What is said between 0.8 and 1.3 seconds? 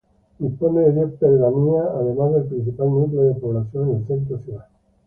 de diez